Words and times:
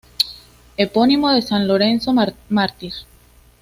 Epónimo 0.77 1.31
de 1.31 1.43
San 1.43 1.67
Lorenzo 1.67 2.11
Mártir. 2.49 2.93